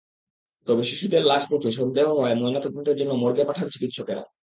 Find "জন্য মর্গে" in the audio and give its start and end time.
2.97-3.43